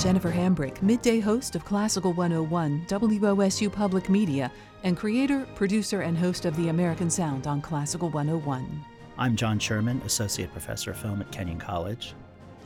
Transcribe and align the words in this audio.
Jennifer 0.00 0.32
Hambrick, 0.32 0.80
midday 0.80 1.20
host 1.20 1.54
of 1.54 1.66
Classical 1.66 2.14
101, 2.14 2.86
WOSU 2.86 3.70
Public 3.70 4.08
Media, 4.08 4.50
and 4.82 4.96
creator, 4.96 5.46
producer, 5.54 6.00
and 6.00 6.16
host 6.16 6.46
of 6.46 6.56
The 6.56 6.70
American 6.70 7.10
Sound 7.10 7.46
on 7.46 7.60
Classical 7.60 8.08
101. 8.08 8.82
I'm 9.18 9.36
John 9.36 9.58
Sherman, 9.58 10.00
Associate 10.06 10.50
Professor 10.50 10.92
of 10.92 10.96
Film 10.96 11.20
at 11.20 11.30
Kenyon 11.30 11.58
College. 11.58 12.14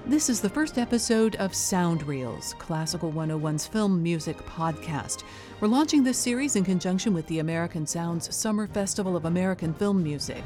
This 0.07 0.30
is 0.30 0.41
the 0.41 0.48
first 0.48 0.79
episode 0.79 1.34
of 1.36 1.57
Sound 1.57 2.05
Reels, 2.05 2.55
Classical 2.61 3.11
101's 3.11 3.66
film 3.66 4.01
music 4.01 4.37
podcast. 4.46 5.25
We're 5.59 5.66
launching 5.66 6.05
this 6.05 6.19
series 6.19 6.55
in 6.55 6.62
conjunction 6.62 7.12
with 7.12 7.27
the 7.27 7.41
American 7.41 7.85
Sound's 7.85 8.32
Summer 8.32 8.69
Festival 8.69 9.16
of 9.16 9.25
American 9.25 9.75
Film 9.75 10.05
Music. 10.05 10.45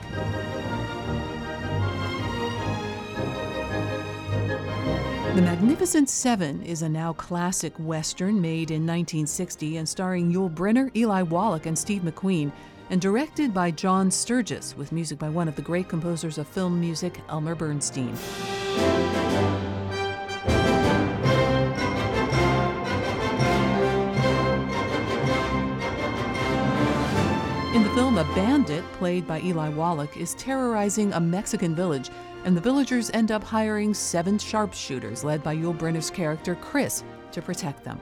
The 5.38 5.44
Magnificent 5.44 6.10
Seven 6.10 6.64
is 6.64 6.82
a 6.82 6.88
now 6.88 7.12
classic 7.12 7.72
Western 7.78 8.40
made 8.40 8.72
in 8.72 8.84
1960 8.84 9.76
and 9.76 9.88
starring 9.88 10.32
Yul 10.32 10.52
Brynner, 10.52 10.90
Eli 10.96 11.22
Wallach, 11.22 11.66
and 11.66 11.78
Steve 11.78 12.02
McQueen, 12.02 12.50
and 12.90 13.00
directed 13.00 13.54
by 13.54 13.70
John 13.70 14.10
Sturges, 14.10 14.76
with 14.76 14.90
music 14.90 15.16
by 15.16 15.28
one 15.28 15.46
of 15.46 15.54
the 15.54 15.62
great 15.62 15.88
composers 15.88 16.38
of 16.38 16.48
film 16.48 16.80
music, 16.80 17.20
Elmer 17.28 17.54
Bernstein. 17.54 18.08
In 27.68 27.84
the 27.84 27.92
film, 27.94 28.18
a 28.18 28.24
bandit, 28.34 28.82
played 28.94 29.24
by 29.28 29.40
Eli 29.42 29.68
Wallach, 29.68 30.16
is 30.16 30.34
terrorizing 30.34 31.12
a 31.12 31.20
Mexican 31.20 31.76
village, 31.76 32.10
and 32.44 32.56
the 32.56 32.60
villagers 32.60 33.10
end 33.14 33.30
up 33.30 33.44
hiring 33.44 33.94
seven 33.94 34.38
sharpshooters, 34.38 35.24
led 35.24 35.42
by 35.42 35.56
Yul 35.56 35.76
Brynner's 35.76 36.10
character 36.10 36.54
Chris, 36.54 37.04
to 37.32 37.42
protect 37.42 37.84
them. 37.84 37.98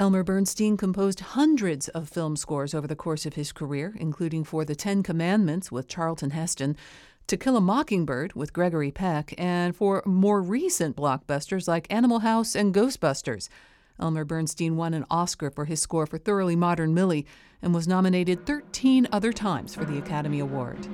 Elmer 0.00 0.24
Bernstein 0.24 0.78
composed 0.78 1.20
hundreds 1.20 1.88
of 1.88 2.08
film 2.08 2.34
scores 2.34 2.72
over 2.72 2.86
the 2.86 2.96
course 2.96 3.26
of 3.26 3.34
his 3.34 3.52
career, 3.52 3.94
including 4.00 4.44
for 4.44 4.64
The 4.64 4.74
Ten 4.74 5.02
Commandments 5.02 5.70
with 5.70 5.88
Charlton 5.88 6.30
Heston, 6.30 6.74
To 7.26 7.36
Kill 7.36 7.56
a 7.56 7.60
Mockingbird 7.60 8.32
with 8.34 8.52
Gregory 8.52 8.90
Peck, 8.90 9.34
and 9.38 9.76
for 9.76 10.02
more 10.04 10.42
recent 10.42 10.96
blockbusters 10.96 11.68
like 11.68 11.86
Animal 11.88 12.20
House 12.20 12.54
and 12.56 12.74
Ghostbusters. 12.74 13.48
Elmer 14.00 14.24
Bernstein 14.24 14.76
won 14.76 14.94
an 14.94 15.04
Oscar 15.10 15.50
for 15.50 15.66
his 15.66 15.80
score 15.80 16.06
for 16.06 16.18
Thoroughly 16.18 16.56
Modern 16.56 16.94
Millie 16.94 17.26
and 17.62 17.74
was 17.74 17.86
nominated 17.86 18.46
13 18.46 19.06
other 19.12 19.32
times 19.32 19.74
for 19.74 19.84
the 19.84 19.98
Academy 19.98 20.40
Award. 20.40 20.88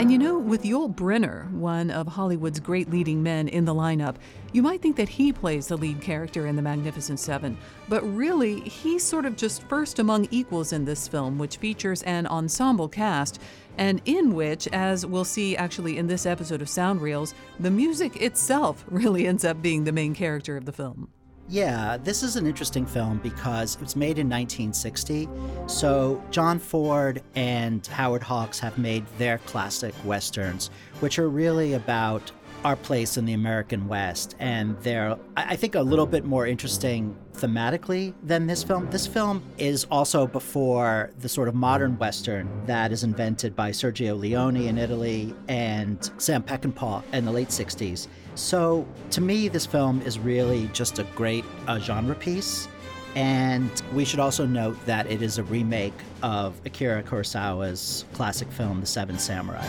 And 0.00 0.10
you 0.10 0.16
know, 0.16 0.38
with 0.38 0.62
Yul 0.62 0.94
Brynner, 0.94 1.52
one 1.52 1.90
of 1.90 2.06
Hollywood's 2.06 2.58
great 2.58 2.88
leading 2.88 3.22
men 3.22 3.48
in 3.48 3.66
the 3.66 3.74
lineup, 3.74 4.16
you 4.50 4.62
might 4.62 4.80
think 4.80 4.96
that 4.96 5.10
he 5.10 5.30
plays 5.30 5.66
the 5.66 5.76
lead 5.76 6.00
character 6.00 6.46
in 6.46 6.56
The 6.56 6.62
Magnificent 6.62 7.20
Seven. 7.20 7.58
But 7.86 8.02
really, 8.04 8.60
he's 8.60 9.04
sort 9.04 9.26
of 9.26 9.36
just 9.36 9.62
first 9.64 9.98
among 9.98 10.26
equals 10.30 10.72
in 10.72 10.86
this 10.86 11.06
film, 11.06 11.38
which 11.38 11.58
features 11.58 12.02
an 12.04 12.26
ensemble 12.28 12.88
cast, 12.88 13.42
and 13.76 14.00
in 14.06 14.32
which, 14.32 14.66
as 14.68 15.04
we'll 15.04 15.26
see 15.26 15.54
actually 15.54 15.98
in 15.98 16.06
this 16.06 16.24
episode 16.24 16.62
of 16.62 16.70
Sound 16.70 17.02
Reels, 17.02 17.34
the 17.58 17.70
music 17.70 18.22
itself 18.22 18.86
really 18.90 19.26
ends 19.26 19.44
up 19.44 19.60
being 19.60 19.84
the 19.84 19.92
main 19.92 20.14
character 20.14 20.56
of 20.56 20.64
the 20.64 20.72
film. 20.72 21.10
Yeah, 21.50 21.96
this 21.96 22.22
is 22.22 22.36
an 22.36 22.46
interesting 22.46 22.86
film 22.86 23.18
because 23.18 23.74
it 23.74 23.80
was 23.80 23.96
made 23.96 24.20
in 24.20 24.28
1960. 24.28 25.28
So, 25.66 26.22
John 26.30 26.60
Ford 26.60 27.24
and 27.34 27.84
Howard 27.88 28.22
Hawks 28.22 28.60
have 28.60 28.78
made 28.78 29.04
their 29.18 29.38
classic 29.38 29.92
westerns, 30.04 30.70
which 31.00 31.18
are 31.18 31.28
really 31.28 31.72
about 31.72 32.30
our 32.64 32.76
place 32.76 33.16
in 33.16 33.24
the 33.24 33.32
American 33.32 33.88
West. 33.88 34.36
And 34.38 34.78
they're, 34.82 35.16
I 35.36 35.56
think, 35.56 35.74
a 35.74 35.82
little 35.82 36.06
bit 36.06 36.24
more 36.24 36.46
interesting 36.46 37.16
thematically 37.34 38.14
than 38.22 38.46
this 38.46 38.62
film. 38.62 38.88
This 38.90 39.08
film 39.08 39.42
is 39.58 39.86
also 39.90 40.28
before 40.28 41.10
the 41.18 41.28
sort 41.28 41.48
of 41.48 41.56
modern 41.56 41.98
Western 41.98 42.48
that 42.66 42.92
is 42.92 43.02
invented 43.02 43.56
by 43.56 43.70
Sergio 43.70 44.16
Leone 44.16 44.56
in 44.56 44.78
Italy 44.78 45.34
and 45.48 46.10
Sam 46.18 46.44
Peckinpah 46.44 47.02
in 47.12 47.24
the 47.24 47.32
late 47.32 47.48
60s. 47.48 48.06
So, 48.40 48.86
to 49.10 49.20
me, 49.20 49.48
this 49.48 49.66
film 49.66 50.00
is 50.00 50.18
really 50.18 50.68
just 50.72 50.98
a 50.98 51.04
great 51.14 51.44
uh, 51.68 51.78
genre 51.78 52.14
piece. 52.14 52.68
And 53.14 53.70
we 53.92 54.04
should 54.04 54.18
also 54.18 54.46
note 54.46 54.78
that 54.86 55.06
it 55.08 55.20
is 55.20 55.36
a 55.36 55.44
remake 55.44 55.92
of 56.22 56.58
Akira 56.64 57.02
Kurosawa's 57.02 58.06
classic 58.14 58.50
film, 58.50 58.80
The 58.80 58.86
Seven 58.86 59.18
Samurai. 59.18 59.64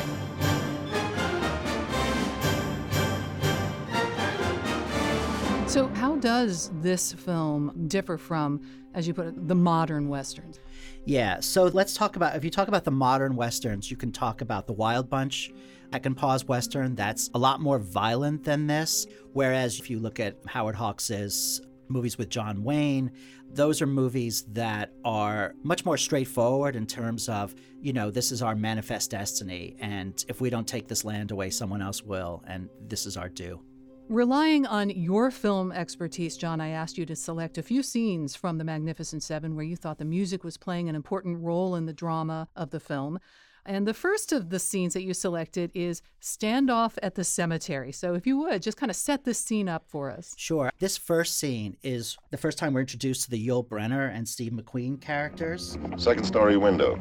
So, 5.67 5.87
how 5.95 6.15
does 6.15 6.71
this 6.81 7.11
film 7.11 7.87
differ 7.87 8.17
from, 8.17 8.61
as 8.93 9.05
you 9.05 9.13
put 9.13 9.27
it, 9.27 9.47
the 9.49 9.55
modern 9.55 10.07
westerns? 10.07 10.59
Yeah, 11.05 11.41
so 11.41 11.65
let's 11.65 11.93
talk 11.93 12.15
about 12.15 12.37
if 12.37 12.43
you 12.45 12.49
talk 12.49 12.69
about 12.69 12.85
the 12.85 12.91
modern 12.91 13.35
westerns, 13.35 13.91
you 13.91 13.97
can 13.97 14.13
talk 14.13 14.41
about 14.41 14.65
the 14.65 14.73
Wild 14.73 15.09
Bunch, 15.09 15.51
Peckinpah's 15.91 16.47
western. 16.47 16.95
That's 16.95 17.29
a 17.33 17.39
lot 17.39 17.61
more 17.61 17.79
violent 17.79 18.43
than 18.43 18.67
this. 18.67 19.05
Whereas 19.33 19.79
if 19.79 19.89
you 19.89 19.99
look 19.99 20.19
at 20.19 20.37
Howard 20.47 20.75
Hawks's 20.75 21.61
movies 21.87 22.17
with 22.17 22.29
John 22.29 22.63
Wayne, 22.63 23.11
those 23.53 23.81
are 23.81 23.87
movies 23.87 24.43
that 24.53 24.93
are 25.03 25.53
much 25.61 25.83
more 25.83 25.97
straightforward 25.97 26.77
in 26.77 26.87
terms 26.87 27.27
of, 27.27 27.53
you 27.81 27.91
know, 27.91 28.09
this 28.09 28.31
is 28.31 28.41
our 28.41 28.55
manifest 28.55 29.11
destiny, 29.11 29.75
and 29.81 30.23
if 30.29 30.39
we 30.39 30.49
don't 30.49 30.67
take 30.67 30.87
this 30.87 31.03
land 31.03 31.31
away, 31.31 31.49
someone 31.49 31.81
else 31.81 32.01
will, 32.01 32.41
and 32.47 32.69
this 32.87 33.05
is 33.05 33.17
our 33.17 33.27
due. 33.27 33.59
Relying 34.07 34.65
on 34.65 34.89
your 34.89 35.31
film 35.31 35.73
expertise, 35.73 36.37
John, 36.37 36.61
I 36.61 36.69
asked 36.69 36.97
you 36.97 37.05
to 37.05 37.15
select 37.15 37.57
a 37.57 37.63
few 37.63 37.83
scenes 37.83 38.35
from 38.35 38.57
The 38.57 38.63
Magnificent 38.63 39.23
Seven 39.23 39.55
where 39.55 39.65
you 39.65 39.75
thought 39.75 39.97
the 39.97 40.05
music 40.05 40.45
was 40.45 40.57
playing 40.57 40.87
an 40.87 40.95
important 40.95 41.41
role 41.41 41.75
in 41.75 41.85
the 41.85 41.93
drama 41.93 42.47
of 42.55 42.69
the 42.69 42.79
film. 42.79 43.19
And 43.65 43.87
the 43.87 43.93
first 43.93 44.31
of 44.31 44.49
the 44.49 44.59
scenes 44.59 44.93
that 44.93 45.03
you 45.03 45.13
selected 45.13 45.71
is 45.73 46.01
Standoff 46.21 46.97
at 47.03 47.15
the 47.15 47.23
Cemetery. 47.23 47.91
So, 47.91 48.15
if 48.15 48.25
you 48.25 48.37
would, 48.37 48.61
just 48.61 48.77
kind 48.77 48.89
of 48.89 48.95
set 48.95 49.23
this 49.23 49.39
scene 49.39 49.69
up 49.69 49.83
for 49.87 50.09
us. 50.09 50.33
Sure. 50.37 50.71
This 50.79 50.97
first 50.97 51.37
scene 51.37 51.77
is 51.83 52.17
the 52.31 52.37
first 52.37 52.57
time 52.57 52.73
we're 52.73 52.81
introduced 52.81 53.23
to 53.23 53.29
the 53.29 53.47
Yul 53.47 53.67
Brynner 53.67 54.13
and 54.15 54.27
Steve 54.27 54.51
McQueen 54.51 54.99
characters. 54.99 55.77
Second 55.97 56.25
story 56.25 56.57
window. 56.57 56.95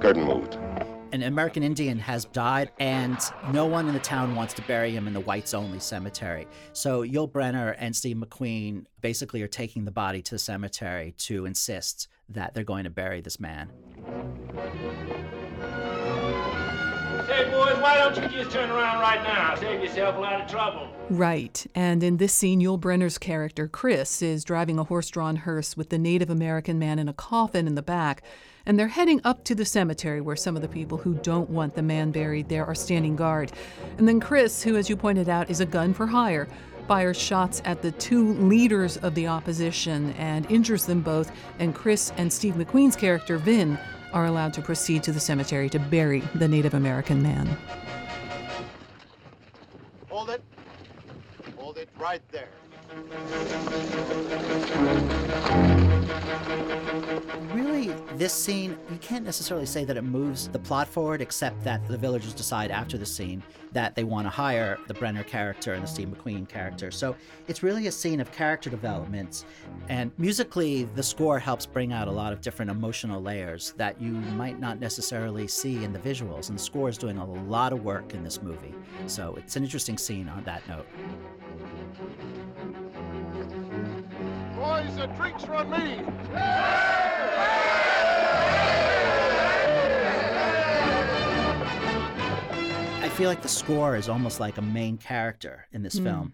Curtain 0.00 0.24
moved 0.24 0.56
an 1.12 1.22
American 1.22 1.62
Indian 1.62 1.98
has 1.98 2.24
died, 2.26 2.70
and 2.78 3.18
no 3.52 3.66
one 3.66 3.88
in 3.88 3.94
the 3.94 4.00
town 4.00 4.34
wants 4.34 4.54
to 4.54 4.62
bury 4.62 4.92
him 4.92 5.06
in 5.06 5.12
the 5.12 5.20
whites 5.20 5.54
only 5.54 5.80
cemetery. 5.80 6.46
So 6.72 7.02
Yul 7.02 7.30
Brynner 7.30 7.74
and 7.78 7.94
Steve 7.94 8.16
McQueen 8.16 8.84
basically 9.00 9.42
are 9.42 9.48
taking 9.48 9.84
the 9.84 9.90
body 9.90 10.22
to 10.22 10.34
the 10.34 10.38
cemetery 10.38 11.14
to 11.18 11.46
insist 11.46 12.08
that 12.28 12.54
they're 12.54 12.64
going 12.64 12.84
to 12.84 12.90
bury 12.90 13.20
this 13.20 13.40
man. 13.40 13.70
Hey, 17.30 17.48
boys, 17.48 17.80
why 17.80 17.96
don't 17.96 18.16
you 18.16 18.28
just 18.28 18.50
turn 18.50 18.70
around 18.70 19.00
right 19.00 19.22
now? 19.22 19.54
Save 19.54 19.82
yourself 19.82 20.16
a 20.16 20.18
lot 20.18 20.40
of 20.40 20.50
trouble. 20.50 20.88
Right. 21.08 21.64
And 21.76 22.02
in 22.02 22.16
this 22.16 22.32
scene, 22.34 22.60
Yul 22.60 22.78
Brynner's 22.80 23.18
character, 23.18 23.68
Chris, 23.68 24.20
is 24.20 24.42
driving 24.44 24.78
a 24.80 24.84
horse 24.84 25.08
drawn 25.08 25.36
hearse 25.36 25.76
with 25.76 25.90
the 25.90 25.98
Native 25.98 26.28
American 26.28 26.78
man 26.78 26.98
in 26.98 27.08
a 27.08 27.12
coffin 27.12 27.68
in 27.68 27.76
the 27.76 27.82
back 27.82 28.22
and 28.66 28.78
they're 28.78 28.88
heading 28.88 29.20
up 29.24 29.44
to 29.44 29.54
the 29.54 29.64
cemetery 29.64 30.20
where 30.20 30.36
some 30.36 30.56
of 30.56 30.62
the 30.62 30.68
people 30.68 30.98
who 30.98 31.14
don't 31.14 31.50
want 31.50 31.74
the 31.74 31.82
man 31.82 32.10
buried 32.10 32.48
there 32.48 32.66
are 32.66 32.74
standing 32.74 33.16
guard. 33.16 33.52
And 33.98 34.06
then 34.06 34.20
Chris, 34.20 34.62
who, 34.62 34.76
as 34.76 34.88
you 34.88 34.96
pointed 34.96 35.28
out, 35.28 35.50
is 35.50 35.60
a 35.60 35.66
gun 35.66 35.94
for 35.94 36.06
hire, 36.06 36.48
fires 36.86 37.18
shots 37.18 37.62
at 37.64 37.82
the 37.82 37.92
two 37.92 38.34
leaders 38.34 38.96
of 38.98 39.14
the 39.14 39.26
opposition 39.26 40.12
and 40.14 40.50
injures 40.50 40.86
them 40.86 41.00
both. 41.00 41.32
And 41.58 41.74
Chris 41.74 42.12
and 42.16 42.32
Steve 42.32 42.54
McQueen's 42.54 42.96
character, 42.96 43.38
Vin, 43.38 43.78
are 44.12 44.26
allowed 44.26 44.52
to 44.54 44.62
proceed 44.62 45.02
to 45.04 45.12
the 45.12 45.20
cemetery 45.20 45.68
to 45.70 45.78
bury 45.78 46.20
the 46.34 46.48
Native 46.48 46.74
American 46.74 47.22
man. 47.22 47.56
Hold 50.08 50.30
it. 50.30 50.42
Hold 51.56 51.78
it 51.78 51.88
right 51.98 52.22
there. 52.30 52.48
Really, 57.52 57.88
this 58.16 58.32
scene, 58.32 58.76
you 58.90 58.98
can't 59.00 59.24
necessarily 59.24 59.66
say 59.66 59.84
that 59.84 59.96
it 59.96 60.02
moves 60.02 60.48
the 60.48 60.58
plot 60.58 60.88
forward, 60.88 61.20
except 61.20 61.62
that 61.62 61.86
the 61.86 61.96
villagers 61.96 62.34
decide 62.34 62.72
after 62.72 62.98
the 62.98 63.06
scene 63.06 63.44
that 63.72 63.94
they 63.94 64.02
want 64.02 64.26
to 64.26 64.30
hire 64.30 64.76
the 64.88 64.94
Brynner 64.94 65.24
character 65.24 65.74
and 65.74 65.84
the 65.84 65.86
Steve 65.86 66.08
McQueen 66.08 66.48
character. 66.48 66.90
So 66.90 67.14
it's 67.46 67.62
really 67.62 67.86
a 67.86 67.92
scene 67.92 68.20
of 68.20 68.32
character 68.32 68.70
development. 68.70 69.44
And 69.88 70.10
musically, 70.18 70.84
the 70.96 71.02
score 71.02 71.38
helps 71.38 71.66
bring 71.66 71.92
out 71.92 72.08
a 72.08 72.12
lot 72.12 72.32
of 72.32 72.40
different 72.40 72.72
emotional 72.72 73.22
layers 73.22 73.72
that 73.76 74.00
you 74.02 74.10
might 74.10 74.58
not 74.58 74.80
necessarily 74.80 75.46
see 75.46 75.84
in 75.84 75.92
the 75.92 76.00
visuals. 76.00 76.48
And 76.48 76.58
the 76.58 76.62
score 76.62 76.88
is 76.88 76.98
doing 76.98 77.18
a 77.18 77.24
lot 77.24 77.72
of 77.72 77.84
work 77.84 78.14
in 78.14 78.24
this 78.24 78.42
movie. 78.42 78.74
So 79.06 79.36
it's 79.36 79.54
an 79.54 79.62
interesting 79.62 79.96
scene 79.96 80.28
on 80.28 80.42
that 80.42 80.66
note. 80.68 80.86
Boys, 84.80 84.96
the 84.96 85.06
drinks 85.08 85.44
are 85.44 85.54
on 85.56 85.70
me. 85.70 86.02
I 93.02 93.08
feel 93.12 93.28
like 93.28 93.42
the 93.42 93.48
score 93.48 93.96
is 93.96 94.08
almost 94.08 94.40
like 94.40 94.56
a 94.56 94.62
main 94.62 94.96
character 94.96 95.66
in 95.72 95.82
this 95.82 95.98
hmm. 95.98 96.04
film, 96.04 96.32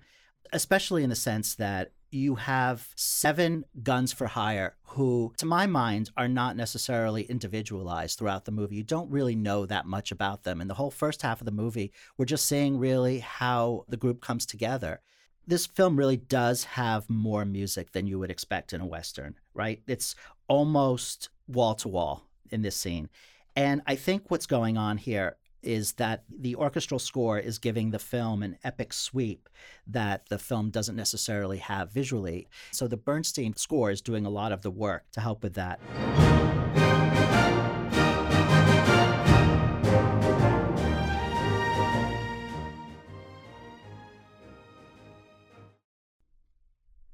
especially 0.52 1.02
in 1.02 1.10
the 1.10 1.16
sense 1.16 1.56
that 1.56 1.90
you 2.12 2.36
have 2.36 2.88
seven 2.94 3.64
guns 3.82 4.12
for 4.12 4.26
hire 4.26 4.76
who, 4.82 5.32
to 5.38 5.46
my 5.46 5.66
mind, 5.66 6.10
are 6.16 6.28
not 6.28 6.56
necessarily 6.56 7.22
individualized 7.22 8.16
throughout 8.16 8.44
the 8.44 8.52
movie. 8.52 8.76
You 8.76 8.84
don't 8.84 9.10
really 9.10 9.34
know 9.34 9.66
that 9.66 9.86
much 9.86 10.12
about 10.12 10.44
them. 10.44 10.60
And 10.60 10.70
the 10.70 10.74
whole 10.74 10.92
first 10.92 11.22
half 11.22 11.40
of 11.40 11.46
the 11.46 11.50
movie, 11.50 11.92
we're 12.16 12.26
just 12.26 12.46
seeing 12.46 12.78
really 12.78 13.18
how 13.18 13.86
the 13.88 13.96
group 13.96 14.20
comes 14.20 14.46
together. 14.46 15.00
This 15.48 15.66
film 15.66 15.96
really 15.96 16.16
does 16.16 16.64
have 16.64 17.08
more 17.08 17.44
music 17.44 17.92
than 17.92 18.08
you 18.08 18.18
would 18.18 18.32
expect 18.32 18.72
in 18.72 18.80
a 18.80 18.86
Western, 18.86 19.36
right? 19.54 19.80
It's 19.86 20.16
almost 20.48 21.28
wall 21.46 21.76
to 21.76 21.88
wall 21.88 22.26
in 22.50 22.62
this 22.62 22.74
scene. 22.74 23.08
And 23.54 23.80
I 23.86 23.94
think 23.94 24.24
what's 24.28 24.46
going 24.46 24.76
on 24.76 24.98
here 24.98 25.36
is 25.62 25.92
that 25.94 26.24
the 26.28 26.56
orchestral 26.56 26.98
score 26.98 27.38
is 27.38 27.58
giving 27.58 27.90
the 27.90 27.98
film 27.98 28.42
an 28.42 28.58
epic 28.64 28.92
sweep 28.92 29.48
that 29.86 30.28
the 30.28 30.38
film 30.38 30.70
doesn't 30.70 30.96
necessarily 30.96 31.58
have 31.58 31.92
visually. 31.92 32.48
So 32.72 32.88
the 32.88 32.96
Bernstein 32.96 33.54
score 33.54 33.92
is 33.92 34.00
doing 34.00 34.26
a 34.26 34.30
lot 34.30 34.50
of 34.50 34.62
the 34.62 34.70
work 34.70 35.04
to 35.12 35.20
help 35.20 35.44
with 35.44 35.54
that. 35.54 35.80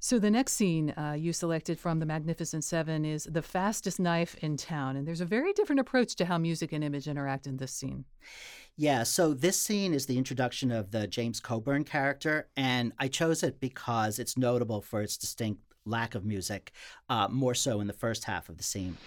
So 0.03 0.19
the 0.19 0.29
next 0.29 0.55
scene 0.55 0.89
uh, 0.97 1.15
you 1.17 1.31
selected 1.31 1.79
from 1.79 1.99
The 1.99 2.05
Magnificent 2.05 2.65
Seven 2.65 3.05
is 3.05 3.23
The 3.23 3.41
Fastest 3.41 4.01
Knife 4.01 4.35
in 4.41 4.57
Town. 4.57 4.97
And 4.97 5.07
there's 5.07 5.21
a 5.21 5.25
very 5.25 5.53
different 5.53 5.79
approach 5.79 6.17
to 6.17 6.25
how 6.25 6.37
music 6.37 6.73
and 6.73 6.83
image 6.83 7.07
interact 7.07 7.47
in 7.47 7.55
this 7.55 7.71
scene. 7.71 8.03
Yeah, 8.75 9.03
so 9.03 9.33
this 9.33 9.57
scene 9.57 9.93
is 9.93 10.05
the 10.05 10.17
introduction 10.17 10.73
of 10.73 10.91
the 10.91 11.07
James 11.07 11.39
Coburn 11.39 11.85
character, 11.85 12.49
and 12.57 12.91
I 12.99 13.07
chose 13.07 13.43
it 13.43 13.61
because 13.61 14.19
it's 14.19 14.37
notable 14.37 14.81
for 14.81 15.01
its 15.01 15.15
distinct 15.15 15.61
lack 15.85 16.15
of 16.15 16.25
music, 16.25 16.73
uh, 17.07 17.29
more 17.29 17.55
so 17.55 17.79
in 17.79 17.87
the 17.87 17.93
first 17.93 18.25
half 18.25 18.49
of 18.49 18.57
the 18.57 18.63
scene. 18.63 18.97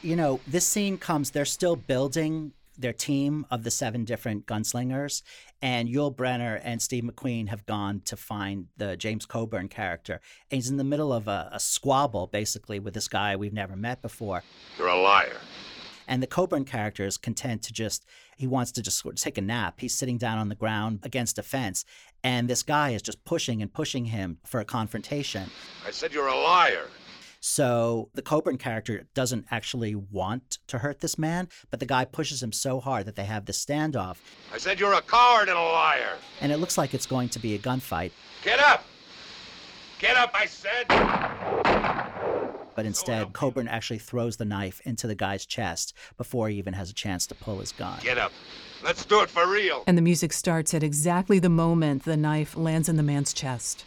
You 0.00 0.14
know, 0.14 0.38
this 0.46 0.64
scene 0.64 0.96
comes, 0.96 1.32
they're 1.32 1.44
still 1.44 1.74
building 1.74 2.52
their 2.80 2.92
team 2.92 3.46
of 3.50 3.62
the 3.62 3.70
seven 3.70 4.04
different 4.04 4.46
gunslingers, 4.46 5.22
and 5.62 5.88
Yul 5.88 6.14
Brynner 6.14 6.60
and 6.62 6.80
Steve 6.80 7.04
McQueen 7.04 7.48
have 7.48 7.66
gone 7.66 8.00
to 8.06 8.16
find 8.16 8.66
the 8.76 8.96
James 8.96 9.26
Coburn 9.26 9.68
character. 9.68 10.20
And 10.50 10.56
he's 10.56 10.70
in 10.70 10.76
the 10.76 10.84
middle 10.84 11.12
of 11.12 11.28
a, 11.28 11.50
a 11.52 11.60
squabble, 11.60 12.26
basically, 12.26 12.78
with 12.78 12.94
this 12.94 13.08
guy 13.08 13.36
we've 13.36 13.52
never 13.52 13.76
met 13.76 14.02
before. 14.02 14.42
You're 14.78 14.88
a 14.88 15.00
liar. 15.00 15.36
And 16.08 16.22
the 16.22 16.26
Coburn 16.26 16.64
character 16.64 17.04
is 17.06 17.16
content 17.16 17.62
to 17.62 17.72
just, 17.72 18.04
he 18.36 18.46
wants 18.48 18.72
to 18.72 18.82
just 18.82 18.98
sort 18.98 19.14
of 19.14 19.20
take 19.20 19.38
a 19.38 19.42
nap. 19.42 19.78
He's 19.78 19.96
sitting 19.96 20.18
down 20.18 20.38
on 20.38 20.48
the 20.48 20.56
ground 20.56 21.00
against 21.04 21.38
a 21.38 21.42
fence, 21.42 21.84
and 22.24 22.48
this 22.48 22.64
guy 22.64 22.90
is 22.90 23.02
just 23.02 23.24
pushing 23.24 23.62
and 23.62 23.72
pushing 23.72 24.06
him 24.06 24.38
for 24.44 24.58
a 24.58 24.64
confrontation. 24.64 25.50
I 25.86 25.92
said 25.92 26.12
you're 26.12 26.26
a 26.26 26.36
liar. 26.36 26.86
So 27.42 28.10
the 28.14 28.20
Coburn 28.22 28.58
character 28.58 29.06
doesn't 29.14 29.46
actually 29.50 29.94
want 29.94 30.58
to 30.68 30.78
hurt 30.78 31.00
this 31.00 31.18
man, 31.18 31.48
but 31.70 31.80
the 31.80 31.86
guy 31.86 32.04
pushes 32.04 32.42
him 32.42 32.52
so 32.52 32.80
hard 32.80 33.06
that 33.06 33.16
they 33.16 33.24
have 33.24 33.46
this 33.46 33.64
standoff, 33.64 34.18
I 34.52 34.58
said 34.58 34.78
you're 34.78 34.92
a 34.92 35.00
coward 35.00 35.48
and 35.48 35.56
a 35.56 35.62
liar. 35.62 36.16
and 36.42 36.52
it 36.52 36.58
looks 36.58 36.76
like 36.76 36.92
it's 36.92 37.06
going 37.06 37.30
to 37.30 37.38
be 37.38 37.54
a 37.54 37.58
gunfight. 37.58 38.12
Get 38.44 38.60
up! 38.60 38.84
Get 39.98 40.16
up, 40.16 40.32
I 40.34 40.44
said! 40.46 40.86
But 42.76 42.86
instead, 42.86 43.32
Coburn 43.32 43.68
actually 43.68 43.98
throws 43.98 44.36
the 44.36 44.44
knife 44.44 44.80
into 44.84 45.06
the 45.06 45.14
guy's 45.14 45.44
chest 45.44 45.94
before 46.16 46.48
he 46.48 46.56
even 46.56 46.72
has 46.74 46.88
a 46.90 46.94
chance 46.94 47.26
to 47.26 47.34
pull 47.34 47.58
his 47.58 47.72
gun. 47.72 47.98
Get 48.02 48.16
up. 48.16 48.32
Let's 48.82 49.04
do 49.04 49.20
it 49.22 49.28
for 49.28 49.46
real. 49.46 49.84
And 49.86 49.98
the 49.98 50.02
music 50.02 50.32
starts 50.32 50.72
at 50.72 50.82
exactly 50.82 51.38
the 51.38 51.50
moment 51.50 52.04
the 52.04 52.16
knife 52.16 52.56
lands 52.56 52.88
in 52.88 52.96
the 52.96 53.02
man's 53.02 53.32
chest. 53.34 53.84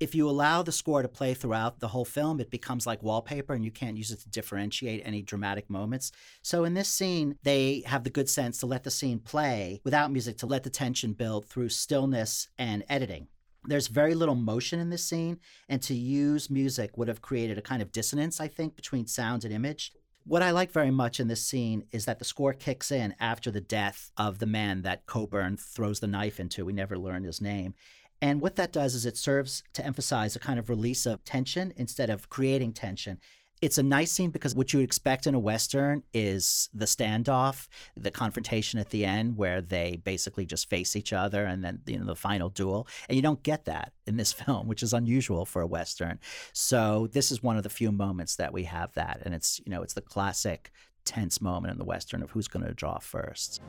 If 0.00 0.14
you 0.14 0.30
allow 0.30 0.62
the 0.62 0.70
score 0.70 1.02
to 1.02 1.08
play 1.08 1.34
throughout 1.34 1.80
the 1.80 1.88
whole 1.88 2.04
film, 2.04 2.38
it 2.38 2.52
becomes 2.52 2.86
like 2.86 3.02
wallpaper 3.02 3.52
and 3.52 3.64
you 3.64 3.72
can't 3.72 3.96
use 3.96 4.12
it 4.12 4.20
to 4.20 4.28
differentiate 4.28 5.02
any 5.04 5.22
dramatic 5.22 5.68
moments. 5.68 6.12
So 6.40 6.62
in 6.62 6.74
this 6.74 6.88
scene, 6.88 7.36
they 7.42 7.82
have 7.84 8.04
the 8.04 8.10
good 8.10 8.28
sense 8.28 8.58
to 8.58 8.66
let 8.66 8.84
the 8.84 8.92
scene 8.92 9.18
play 9.18 9.80
without 9.82 10.12
music, 10.12 10.38
to 10.38 10.46
let 10.46 10.62
the 10.62 10.70
tension 10.70 11.14
build 11.14 11.46
through 11.46 11.70
stillness 11.70 12.48
and 12.56 12.84
editing. 12.88 13.26
There's 13.64 13.88
very 13.88 14.14
little 14.14 14.36
motion 14.36 14.78
in 14.78 14.90
this 14.90 15.04
scene, 15.04 15.40
and 15.68 15.82
to 15.82 15.94
use 15.94 16.48
music 16.48 16.96
would 16.96 17.08
have 17.08 17.20
created 17.20 17.58
a 17.58 17.62
kind 17.62 17.82
of 17.82 17.90
dissonance, 17.90 18.40
I 18.40 18.46
think, 18.46 18.76
between 18.76 19.08
sound 19.08 19.44
and 19.44 19.52
image. 19.52 19.92
What 20.24 20.42
I 20.42 20.52
like 20.52 20.70
very 20.70 20.90
much 20.90 21.18
in 21.18 21.26
this 21.26 21.42
scene 21.42 21.84
is 21.90 22.04
that 22.04 22.18
the 22.18 22.24
score 22.24 22.52
kicks 22.52 22.92
in 22.92 23.14
after 23.18 23.50
the 23.50 23.60
death 23.60 24.12
of 24.16 24.38
the 24.38 24.46
man 24.46 24.82
that 24.82 25.06
Coburn 25.06 25.56
throws 25.56 26.00
the 26.00 26.06
knife 26.06 26.38
into. 26.38 26.64
We 26.64 26.72
never 26.72 26.96
learn 26.98 27.24
his 27.24 27.40
name. 27.40 27.74
And 28.20 28.40
what 28.40 28.56
that 28.56 28.72
does 28.72 28.94
is 28.94 29.06
it 29.06 29.16
serves 29.16 29.62
to 29.74 29.84
emphasize 29.84 30.34
a 30.34 30.40
kind 30.40 30.58
of 30.58 30.68
release 30.68 31.06
of 31.06 31.24
tension 31.24 31.72
instead 31.76 32.10
of 32.10 32.28
creating 32.28 32.72
tension. 32.72 33.18
It's 33.60 33.78
a 33.78 33.82
nice 33.82 34.12
scene 34.12 34.30
because 34.30 34.54
what 34.54 34.72
you 34.72 34.78
would 34.78 34.84
expect 34.84 35.26
in 35.26 35.34
a 35.34 35.38
Western 35.38 36.04
is 36.14 36.68
the 36.72 36.84
standoff, 36.84 37.66
the 37.96 38.12
confrontation 38.12 38.78
at 38.78 38.90
the 38.90 39.04
end 39.04 39.36
where 39.36 39.60
they 39.60 40.00
basically 40.04 40.46
just 40.46 40.70
face 40.70 40.94
each 40.94 41.12
other 41.12 41.44
and 41.44 41.64
then 41.64 41.80
you 41.86 41.98
know, 41.98 42.04
the 42.04 42.14
final 42.14 42.50
duel. 42.50 42.86
And 43.08 43.16
you 43.16 43.22
don't 43.22 43.42
get 43.42 43.64
that 43.64 43.92
in 44.06 44.16
this 44.16 44.32
film, 44.44 44.68
which 44.68 44.84
is 44.84 44.92
unusual 44.92 45.44
for 45.44 45.60
a 45.60 45.66
Western. 45.66 46.20
So 46.52 47.08
this 47.12 47.32
is 47.32 47.42
one 47.42 47.56
of 47.56 47.64
the 47.64 47.68
few 47.68 47.90
moments 47.90 48.36
that 48.36 48.52
we 48.52 48.62
have 48.64 48.94
that. 48.94 49.22
And 49.24 49.34
it's, 49.34 49.60
you 49.64 49.70
know, 49.70 49.82
it's 49.82 49.94
the 49.94 50.02
classic 50.02 50.70
tense 51.04 51.40
moment 51.40 51.72
in 51.72 51.78
the 51.78 51.84
Western 51.84 52.22
of 52.22 52.30
who's 52.30 52.46
going 52.46 52.66
to 52.66 52.74
draw 52.74 52.98
first. 52.98 53.60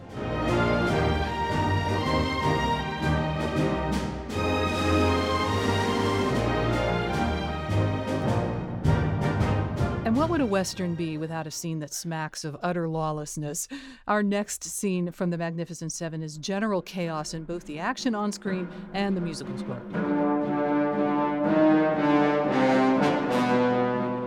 What 10.30 10.42
would 10.42 10.48
a 10.48 10.52
Western 10.52 10.94
be 10.94 11.18
without 11.18 11.48
a 11.48 11.52
scene 11.52 11.80
that 11.80 11.92
smacks 11.92 12.46
of 12.46 12.56
utter 12.62 12.88
lawlessness? 12.88 13.68
Our 14.08 14.22
next 14.22 14.64
scene 14.64 15.12
from 15.12 15.32
The 15.32 15.40
Magnificent 15.40 15.92
Seven 15.92 16.22
is 16.22 16.38
general 16.38 16.84
chaos 16.84 17.34
in 17.34 17.46
both 17.46 17.66
the 17.66 17.80
action 17.80 18.14
on 18.14 18.32
screen 18.32 18.70
and 18.94 19.18
the 19.18 19.22
musical 19.22 19.58
score. 19.58 19.82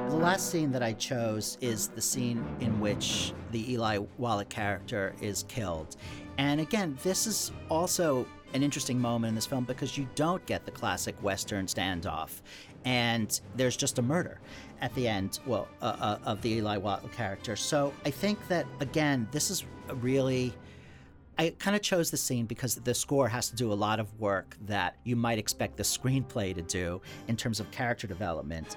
The 0.09 0.17
last 0.17 0.51
scene 0.51 0.73
that 0.73 0.83
I 0.83 0.93
chose 0.95 1.57
is 1.61 1.87
the 1.87 2.03
scene 2.03 2.45
in 2.59 2.81
which 2.81 3.33
the 3.53 3.73
Eli 3.73 3.99
Wallach 4.19 4.49
character 4.49 5.15
is 5.21 5.45
killed. 5.47 5.95
And 6.37 6.61
again, 6.61 6.99
this 7.05 7.29
is 7.29 7.53
also 7.71 8.27
an 8.55 8.65
interesting 8.65 9.01
moment 9.01 9.31
in 9.31 9.35
this 9.35 9.47
film 9.47 9.65
because 9.65 9.97
you 9.97 10.09
don't 10.15 10.45
get 10.47 10.65
the 10.65 10.73
classic 10.73 11.15
Western 11.23 11.67
standoff. 11.67 12.43
And 12.85 13.41
there's 13.57 13.77
just 13.77 13.99
a 13.99 14.03
murder 14.03 14.41
at 14.81 14.95
the 14.95 15.07
end, 15.07 15.39
well, 15.47 15.69
uh, 15.81 15.97
uh, 16.01 16.19
of 16.25 16.43
the 16.43 16.51
Eli 16.55 16.77
Wallach 16.77 17.13
character. 17.13 17.55
So 17.55 17.93
I 18.05 18.11
think 18.11 18.47
that, 18.49 18.67
again, 18.81 19.29
this 19.31 19.51
is 19.51 19.65
really. 20.01 20.53
I 21.39 21.55
kind 21.59 21.75
of 21.75 21.81
chose 21.81 22.11
the 22.11 22.19
scene 22.19 22.45
because 22.45 22.75
the 22.75 22.93
score 22.93 23.27
has 23.27 23.49
to 23.49 23.57
do 23.57 23.73
a 23.73 23.75
lot 23.75 23.99
of 23.99 24.21
work 24.21 24.55
that 24.67 24.97
you 25.03 25.17
might 25.17 25.39
expect 25.39 25.79
the 25.79 25.83
screenplay 25.83 26.55
to 26.55 26.61
do 26.61 27.01
in 27.27 27.37
terms 27.39 27.59
of 27.59 27.71
character 27.71 28.07
development. 28.07 28.77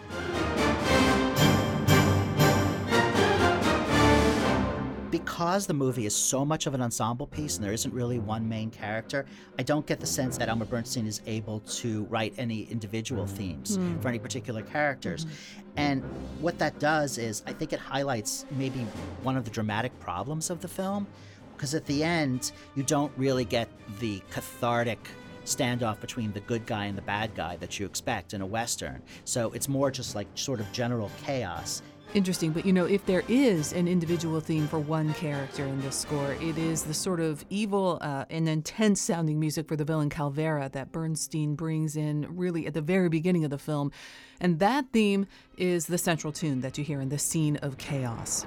Because 5.16 5.66
the 5.66 5.74
movie 5.74 6.06
is 6.06 6.14
so 6.14 6.44
much 6.44 6.68
of 6.68 6.74
an 6.74 6.82
ensemble 6.82 7.28
piece 7.28 7.56
and 7.56 7.64
there 7.64 7.72
isn't 7.72 7.94
really 7.94 8.20
one 8.20 8.50
main 8.50 8.70
character, 8.70 9.26
I 9.58 9.64
don't 9.64 9.86
get 9.86 10.02
the 10.02 10.06
sense 10.06 10.38
that 10.38 10.50
Elmer 10.50 10.66
Bernstein 10.66 11.08
is 11.08 11.22
able 11.26 11.62
to 11.62 12.04
write 12.10 12.34
any 12.38 12.64
individual 12.64 13.26
themes 13.26 13.78
for 13.78 13.82
hmm. 13.82 14.08
any 14.08 14.20
particular 14.20 14.62
characters. 14.62 15.24
Hmm. 15.24 15.30
And 15.78 16.04
what 16.42 16.60
that 16.60 16.80
does 16.80 17.18
is, 17.18 17.44
I 17.48 17.54
think 17.54 17.72
it 17.72 17.80
highlights 17.80 18.46
maybe 18.52 18.80
one 19.24 19.38
of 19.38 19.46
the 19.46 19.52
dramatic 19.52 19.98
problems 20.02 20.50
of 20.50 20.60
the 20.60 20.68
film 20.68 21.08
because 21.56 21.74
at 21.74 21.86
the 21.86 22.04
end 22.04 22.52
you 22.76 22.84
don't 22.84 23.14
really 23.16 23.46
get 23.46 23.70
the 24.02 24.22
cathartic 24.32 25.00
standoff 25.46 26.02
between 26.02 26.34
the 26.34 26.42
good 26.42 26.66
guy 26.66 26.88
and 26.88 26.98
the 26.98 27.04
bad 27.04 27.34
guy 27.36 27.56
that 27.58 27.80
you 27.80 27.86
expect 27.86 28.34
in 28.34 28.42
a 28.42 28.46
western. 28.46 29.02
So 29.24 29.52
it's 29.54 29.70
more 29.70 29.92
just 29.92 30.14
like 30.14 30.28
sort 30.36 30.60
of 30.60 30.70
general 30.74 31.10
chaos 31.24 31.82
Interesting, 32.16 32.52
but 32.52 32.66
you 32.66 32.72
know, 32.72 32.86
if 32.86 33.06
there 33.06 33.24
is 33.28 33.74
an 33.74 33.90
individual 33.90 34.40
theme 34.40 34.70
for 34.70 34.80
one 34.80 35.14
character 35.16 35.66
in 35.66 35.82
this 35.82 35.98
score, 35.98 36.32
it 36.40 36.58
is 36.58 36.84
the 36.84 36.94
sort 36.94 37.20
of 37.20 37.44
evil 37.50 37.98
uh, 38.00 38.24
and 38.30 38.48
intense 38.48 39.02
sounding 39.02 39.38
music 39.38 39.68
for 39.68 39.76
the 39.76 39.84
villain 39.84 40.10
Calvera 40.10 40.72
that 40.72 40.94
Bernstein 40.94 41.56
brings 41.56 41.98
in 41.98 42.26
really 42.34 42.68
at 42.68 42.74
the 42.74 42.82
very 42.82 43.10
beginning 43.10 43.44
of 43.44 43.50
the 43.50 43.58
film. 43.58 43.92
And 44.40 44.60
that 44.60 44.86
theme 44.94 45.28
is 45.58 45.88
the 45.88 45.98
central 45.98 46.32
tune 46.32 46.62
that 46.62 46.78
you 46.78 46.86
hear 46.86 47.02
in 47.02 47.10
the 47.10 47.20
scene 47.20 47.58
of 47.58 47.78
chaos. 47.78 48.46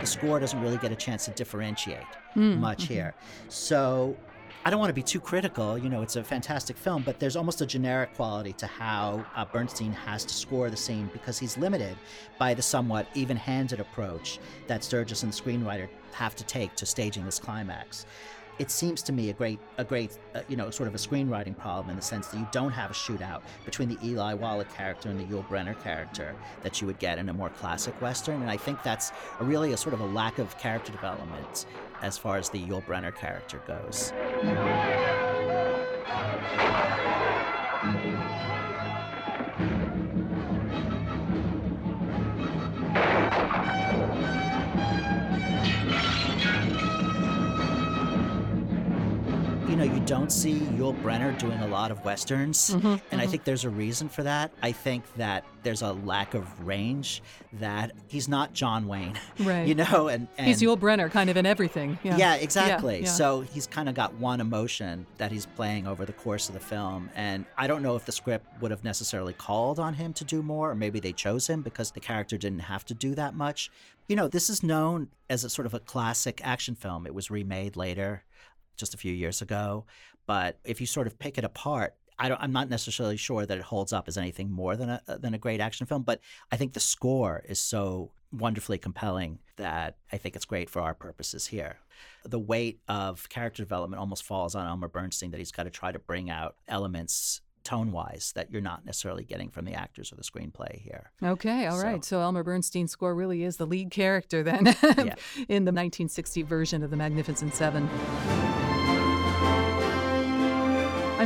The 0.00 0.06
score 0.06 0.40
doesn't 0.40 0.60
really 0.60 0.78
get 0.78 0.92
a 0.92 0.96
chance 0.96 1.24
to 1.26 1.30
differentiate 1.32 2.06
Hmm, 2.34 2.60
much 2.60 2.84
mm-hmm. 2.84 2.94
here. 2.94 3.14
So 3.48 4.16
I 4.64 4.70
don't 4.70 4.78
want 4.78 4.90
to 4.90 4.94
be 4.94 5.02
too 5.02 5.20
critical. 5.20 5.78
You 5.78 5.88
know, 5.88 6.02
it's 6.02 6.16
a 6.16 6.22
fantastic 6.22 6.76
film, 6.76 7.02
but 7.02 7.18
there's 7.18 7.36
almost 7.36 7.60
a 7.62 7.66
generic 7.66 8.14
quality 8.14 8.52
to 8.54 8.66
how 8.66 9.24
uh, 9.34 9.44
Bernstein 9.44 9.92
has 9.92 10.24
to 10.24 10.34
score 10.34 10.68
the 10.70 10.76
scene 10.76 11.10
because 11.12 11.38
he's 11.38 11.56
limited 11.56 11.96
by 12.38 12.54
the 12.54 12.62
somewhat 12.62 13.08
even 13.14 13.36
handed 13.36 13.80
approach 13.80 14.38
that 14.66 14.84
Sturges 14.84 15.22
and 15.22 15.32
the 15.32 15.36
screenwriter 15.36 15.88
have 16.12 16.36
to 16.36 16.44
take 16.44 16.74
to 16.76 16.86
staging 16.86 17.24
this 17.24 17.38
climax. 17.38 18.06
It 18.58 18.70
seems 18.70 19.02
to 19.02 19.12
me 19.12 19.30
a 19.30 19.32
great, 19.32 19.60
a 19.78 19.84
great, 19.84 20.18
uh, 20.34 20.40
you 20.48 20.56
know, 20.56 20.70
sort 20.70 20.88
of 20.88 20.94
a 20.94 20.98
screenwriting 20.98 21.56
problem 21.56 21.90
in 21.90 21.96
the 21.96 22.02
sense 22.02 22.26
that 22.28 22.38
you 22.38 22.48
don't 22.50 22.72
have 22.72 22.90
a 22.90 22.94
shootout 22.94 23.42
between 23.64 23.88
the 23.88 23.98
Eli 24.04 24.34
Wallach 24.34 24.72
character 24.74 25.08
and 25.08 25.20
the 25.20 25.24
Yul 25.24 25.46
Brynner 25.46 25.80
character 25.82 26.34
that 26.62 26.80
you 26.80 26.86
would 26.86 26.98
get 26.98 27.18
in 27.18 27.28
a 27.28 27.32
more 27.32 27.50
classic 27.50 28.00
western, 28.02 28.42
and 28.42 28.50
I 28.50 28.56
think 28.56 28.82
that's 28.82 29.12
a 29.38 29.44
really 29.44 29.72
a 29.72 29.76
sort 29.76 29.94
of 29.94 30.00
a 30.00 30.06
lack 30.06 30.38
of 30.38 30.58
character 30.58 30.90
development 30.90 31.66
as 32.02 32.18
far 32.18 32.36
as 32.36 32.48
the 32.50 32.58
Yul 32.58 32.84
Brynner 32.84 33.14
character 33.14 33.60
goes. 33.66 34.12
Know, 49.78 49.84
you 49.84 50.00
don't 50.06 50.32
see 50.32 50.54
Yul 50.54 51.00
Brynner 51.02 51.38
doing 51.38 51.60
a 51.60 51.68
lot 51.68 51.92
of 51.92 52.04
westerns, 52.04 52.70
mm-hmm, 52.70 52.86
and 52.86 52.98
I 53.12 53.16
mm-hmm. 53.16 53.30
think 53.30 53.44
there's 53.44 53.62
a 53.62 53.70
reason 53.70 54.08
for 54.08 54.24
that. 54.24 54.50
I 54.60 54.72
think 54.72 55.04
that 55.14 55.44
there's 55.62 55.82
a 55.82 55.92
lack 55.92 56.34
of 56.34 56.66
range. 56.66 57.22
That 57.52 57.92
he's 58.08 58.26
not 58.26 58.52
John 58.52 58.88
Wayne, 58.88 59.16
Right. 59.38 59.68
You 59.68 59.76
know, 59.76 60.08
and, 60.08 60.26
and 60.36 60.48
He's 60.48 60.60
Yul 60.60 60.76
Brynner 60.76 61.08
kind 61.12 61.30
of 61.30 61.36
in 61.36 61.46
everything. 61.46 61.96
Yeah, 62.02 62.16
yeah, 62.16 62.34
exactly. 62.34 63.02
yeah. 63.02 63.08
So 63.08 63.42
he's 63.42 63.68
kind 63.68 63.88
of 63.88 63.94
got 63.94 64.14
one 64.14 64.40
emotion 64.40 65.06
that 65.18 65.30
he's 65.30 65.46
playing 65.46 65.86
over 65.86 66.04
the 66.04 66.12
course 66.12 66.48
of 66.48 66.54
the 66.54 66.60
film. 66.60 67.08
And 67.14 67.44
I 67.56 67.68
don't 67.68 67.82
know 67.84 67.94
if 67.94 68.04
the 68.04 68.10
script 68.10 68.60
would 68.60 68.72
have 68.72 68.82
necessarily 68.82 69.32
called 69.32 69.78
on 69.78 69.94
him 69.94 70.12
to 70.14 70.24
do 70.24 70.42
more, 70.42 70.72
or 70.72 70.74
maybe 70.74 70.98
they 70.98 71.12
chose 71.12 71.46
him 71.46 71.62
because 71.62 71.92
the 71.92 72.00
character 72.00 72.36
didn't 72.36 72.62
have 72.62 72.84
to 72.86 72.94
do 72.94 73.14
that 73.14 73.36
much. 73.36 73.70
You 74.08 74.16
know, 74.16 74.26
this 74.26 74.50
is 74.50 74.64
known 74.64 75.08
as 75.30 75.44
a 75.44 75.50
sort 75.50 75.66
of 75.66 75.74
a 75.74 75.78
classic 75.78 76.40
action 76.42 76.74
film. 76.74 77.06
It 77.06 77.14
was 77.14 77.30
remade 77.30 77.76
later, 77.76 78.24
just 78.78 78.94
a 78.94 78.96
few 78.96 79.12
years 79.12 79.42
ago. 79.42 79.84
But 80.26 80.58
if 80.64 80.80
you 80.80 80.86
sort 80.86 81.06
of 81.06 81.18
pick 81.18 81.36
it 81.38 81.44
apart, 81.44 81.94
I 82.18 82.28
don't, 82.28 82.40
I'm 82.42 82.52
not 82.52 82.68
necessarily 82.68 83.16
sure 83.16 83.46
that 83.46 83.56
it 83.58 83.64
holds 83.64 83.92
up 83.92 84.08
as 84.08 84.16
anything 84.16 84.50
more 84.50 84.74
than 84.76 84.88
a 84.90 85.02
than 85.20 85.34
a 85.34 85.38
great 85.38 85.60
action 85.60 85.86
film. 85.86 86.02
But 86.02 86.20
I 86.50 86.56
think 86.56 86.72
the 86.72 86.80
score 86.80 87.44
is 87.48 87.60
so 87.60 88.10
wonderfully 88.32 88.76
compelling 88.78 89.38
that 89.56 89.96
I 90.12 90.16
think 90.18 90.36
it's 90.36 90.44
great 90.44 90.68
for 90.68 90.80
our 90.82 90.94
purposes 90.94 91.46
here. 91.46 91.78
The 92.24 92.38
weight 92.38 92.80
of 92.88 93.28
character 93.28 93.62
development 93.62 94.00
almost 94.00 94.22
falls 94.24 94.54
on 94.54 94.66
Elmer 94.66 94.88
Bernstein 94.88 95.30
that 95.30 95.38
he's 95.38 95.52
got 95.52 95.62
to 95.64 95.70
try 95.70 95.92
to 95.92 95.98
bring 95.98 96.28
out 96.28 96.56
elements 96.66 97.40
tone 97.64 97.92
wise 97.92 98.32
that 98.34 98.50
you're 98.50 98.60
not 98.62 98.84
necessarily 98.84 99.24
getting 99.24 99.50
from 99.50 99.64
the 99.64 99.74
actors 99.74 100.12
or 100.12 100.16
the 100.16 100.22
screenplay 100.22 100.80
here. 100.80 101.10
Okay, 101.22 101.66
all 101.66 101.80
right. 101.82 102.04
So- 102.04 102.16
so, 102.18 102.20
Elmer 102.22 102.42
Bernstein's 102.42 102.90
score 102.92 103.14
really 103.14 103.44
is 103.44 103.56
the 103.58 103.66
lead 103.66 103.90
character 103.90 104.42
then 104.42 104.64
Yeah. 104.82 105.14
in 105.48 105.64
the 105.64 105.72
1960 105.72 106.42
version 106.42 106.82
of 106.82 106.90
The 106.90 106.96
Magnificent 106.96 107.54
Seven. 107.54 107.88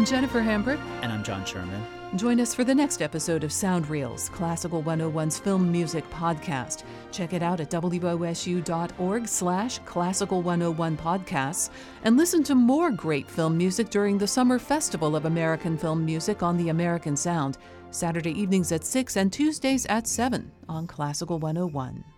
I'm 0.02 0.06
Jennifer 0.06 0.40
Hambrick. 0.40 0.80
And 1.02 1.12
I'm 1.12 1.22
John 1.22 1.44
Sherman. 1.44 1.80
Join 2.16 2.40
us 2.40 2.54
for 2.54 2.64
the 2.64 2.74
next 2.74 3.00
episode 3.00 3.44
of 3.44 3.52
Sound 3.52 3.88
Reels, 3.88 4.28
Classical 4.30 4.82
101's 4.82 5.38
film 5.38 5.70
music 5.70 6.08
podcast. 6.10 6.84
Check 7.10 7.32
it 7.32 7.42
out 7.42 7.60
at 7.60 7.70
wosu.org 7.70 9.28
slash 9.28 9.78
classical 9.80 10.42
101 10.42 10.96
podcasts 10.96 11.70
and 12.04 12.16
listen 12.16 12.42
to 12.42 12.54
more 12.54 12.90
great 12.90 13.30
film 13.30 13.56
music 13.56 13.90
during 13.90 14.18
the 14.18 14.26
Summer 14.26 14.58
Festival 14.58 15.14
of 15.14 15.24
American 15.24 15.78
Film 15.78 16.04
Music 16.04 16.42
on 16.42 16.56
the 16.56 16.68
American 16.70 17.16
Sound, 17.16 17.56
Saturday 17.90 18.32
evenings 18.32 18.72
at 18.72 18.84
6 18.84 19.16
and 19.16 19.32
Tuesdays 19.32 19.86
at 19.86 20.06
7 20.06 20.50
on 20.68 20.86
Classical 20.86 21.38
101. 21.38 22.11